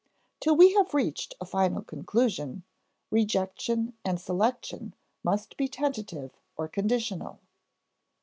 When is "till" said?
0.39-0.55